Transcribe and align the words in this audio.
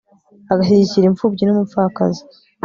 agashyigikira 0.51 1.05
impfubyi 1.07 1.43
n'umupfakazi 1.45 2.21